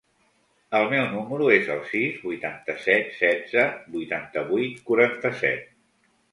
[0.77, 3.69] El meu número es el sis, vuitanta-set, setze,
[3.99, 5.73] vuitanta-vuit, quaranta-set.